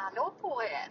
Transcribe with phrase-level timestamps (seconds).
[0.00, 0.88] Hallå på er!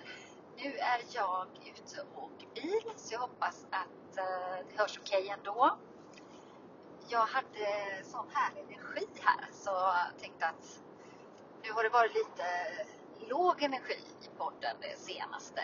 [0.58, 5.24] Nu är jag ute och åker bil så jag hoppas att eh, det hörs okej
[5.24, 5.78] okay ändå.
[7.10, 7.68] Jag hade
[8.04, 10.84] sån härlig energi här så jag tänkte att
[11.64, 12.46] nu har det varit lite
[13.30, 15.62] låg energi i podden det senaste.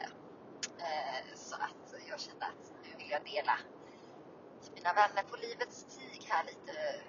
[0.78, 3.58] Eh, så att jag kände att nu vill jag dela
[4.62, 7.02] till mina vänner på livets stig här lite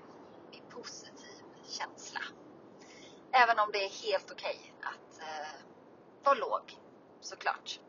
[0.51, 2.21] min positiv känsla.
[3.33, 5.74] Även om det är helt okej okay att eh,
[6.33, 6.79] eh, låg,
[7.21, 7.81] såklart.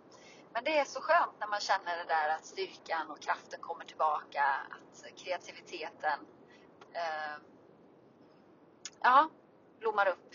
[0.54, 3.86] Men det är så skönt när man känner det där att styrkan och kraften kommer
[3.86, 6.20] tillbaka, att kreativiteten
[6.94, 7.38] eh,
[9.02, 9.30] ja,
[9.80, 10.34] blommar upp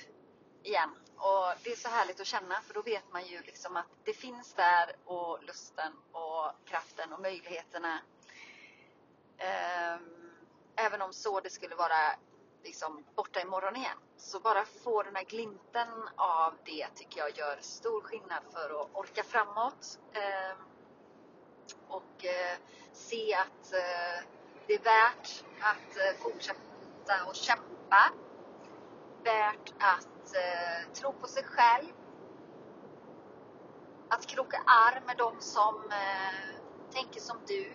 [0.63, 0.91] igen.
[1.17, 4.13] Och det är så härligt att känna för då vet man ju liksom att det
[4.13, 8.01] finns där och lusten och kraften och möjligheterna.
[9.39, 9.97] Eh,
[10.77, 12.17] även om så det skulle vara
[12.65, 13.99] liksom borta imorgon igen.
[14.17, 18.89] Så bara få den här glimten av det tycker jag gör stor skillnad för att
[18.93, 19.99] orka framåt.
[20.13, 20.57] Eh,
[21.89, 22.59] och eh,
[22.93, 24.25] se att eh,
[24.67, 28.13] det är värt att eh, fortsätta och kämpa.
[29.25, 31.93] Värt att eh, tro på sig själv.
[34.09, 36.61] Att kroka arm med de som eh,
[36.93, 37.73] tänker som du.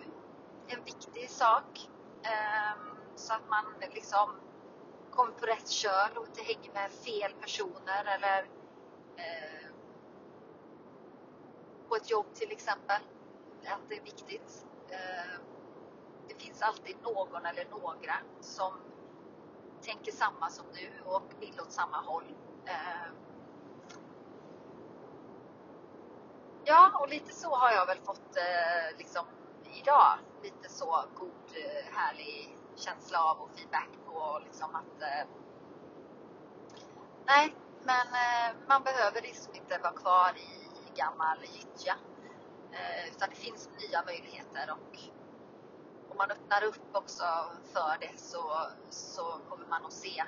[0.68, 1.88] En viktig sak.
[2.22, 4.30] Ehm, så att man liksom
[5.16, 8.38] kommer på rätt köl och inte hänger med fel personer eller
[9.16, 9.68] eh,
[11.88, 13.00] på ett jobb till exempel.
[13.66, 14.66] Att det är viktigt.
[14.88, 15.40] Eh,
[16.28, 18.72] det finns alltid någon eller några som
[19.82, 22.36] tänker samma som du och vill åt samma håll.
[22.66, 23.12] Eh,
[26.64, 29.26] ja, och lite så har jag väl fått eh, liksom
[29.82, 30.18] idag.
[30.42, 35.26] Lite så god, eh, härlig känsla av och feedback på liksom att eh,
[37.26, 41.94] nej, men eh, man behöver liksom inte vara kvar i, gammal gyttja.
[42.72, 44.98] Eh, utan det finns nya möjligheter och
[46.10, 47.24] om man öppnar upp också
[47.72, 48.42] för det så,
[48.90, 50.18] så kommer man att se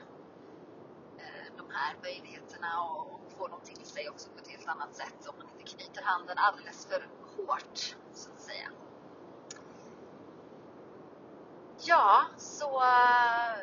[1.19, 4.95] eh, de här möjligheterna och, och få dem till sig också på ett helt annat
[4.95, 8.69] sätt om man inte knyter handen alldeles för hårt så att säga.
[11.89, 13.59] Ja, så äh,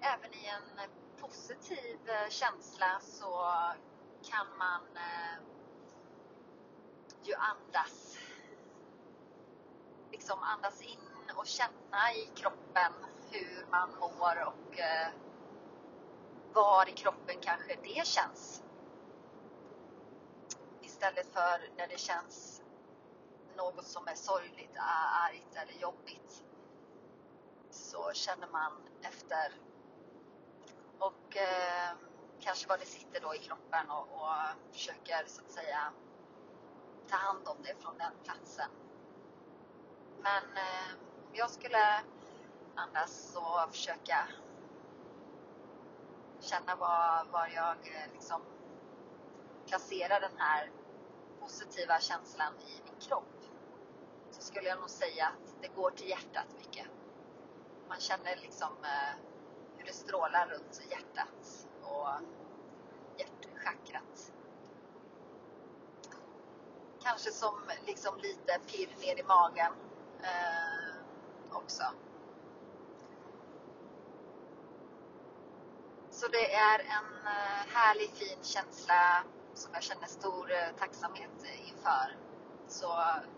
[0.00, 3.46] även i en positiv äh, känsla så
[4.22, 5.38] kan man äh,
[7.22, 8.18] ju andas.
[10.12, 12.92] Liksom andas in och känna i kroppen
[13.30, 14.80] hur man mår och
[16.54, 18.62] var i kroppen kanske det känns.
[20.82, 22.62] Istället för när det känns
[23.56, 26.44] något som är sorgligt, argt eller jobbigt
[27.94, 28.72] så känner man
[29.02, 29.52] efter
[30.98, 31.96] och eh,
[32.40, 35.92] kanske vad det sitter då i kroppen och, och försöker så att säga
[37.08, 38.70] ta hand om det från den platsen.
[40.22, 40.90] Men eh,
[41.32, 42.00] jag skulle
[42.74, 44.28] andas och försöka
[46.40, 48.42] känna var, var jag eh, liksom
[49.66, 50.70] placerar den här
[51.40, 53.44] positiva känslan i min kropp
[54.30, 56.86] så skulle jag nog säga att det går till hjärtat mycket.
[57.88, 59.16] Man känner liksom eh,
[59.76, 62.08] hur det strålar runt hjärtat och
[63.16, 64.32] hjärtchakrat.
[67.02, 67.54] Kanske som
[67.86, 69.72] liksom lite pirr ner i magen
[70.22, 70.94] eh,
[71.52, 71.84] också.
[76.10, 79.24] Så det är en eh, härlig fin känsla
[79.54, 82.16] som jag känner stor eh, tacksamhet inför.
[82.68, 82.86] Så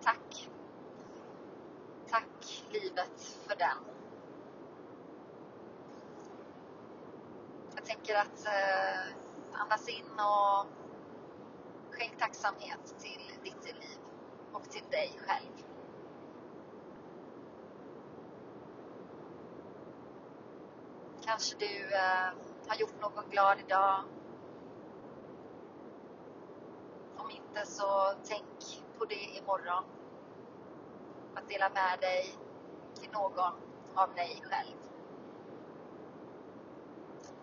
[0.03, 0.49] tack!
[2.11, 3.96] Tack livet för den.
[8.06, 10.67] Tänker att eh, andas in och
[11.91, 13.99] skänk tacksamhet till ditt liv
[14.53, 15.65] och till dig själv.
[21.25, 22.31] Kanske du eh,
[22.69, 24.03] har gjort någon glad idag.
[27.16, 29.84] Om inte så tänk på det imorgon.
[31.34, 32.34] Att dela med dig
[32.95, 33.53] till någon
[33.95, 34.96] av dig själv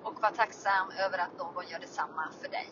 [0.03, 2.69] och var tacksam över att någon gör detsamma för dig.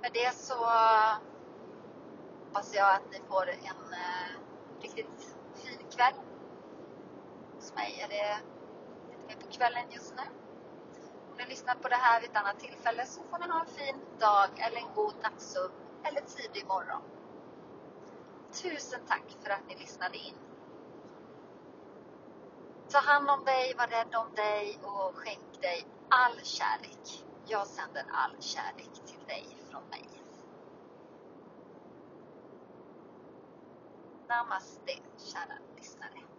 [0.00, 0.54] Med det så
[2.44, 6.14] hoppas jag att ni får en eh, riktigt fin kväll.
[7.56, 8.38] Hos mig är det
[9.10, 10.22] lite mer på kvällen just nu.
[11.30, 13.66] Om ni lyssnar på det här vid ett annat tillfälle så får ni ha en
[13.66, 15.72] fin dag eller en god nattsömn
[16.04, 17.02] eller tidig morgon.
[18.52, 20.34] Tusen tack för att ni lyssnade in.
[22.92, 27.24] Ta hand om dig, var rädd om dig och skänk dig all kärlek.
[27.46, 30.04] Jag sänder all kärlek till dig från mig.
[34.28, 36.31] Namaste, kära lyssnare.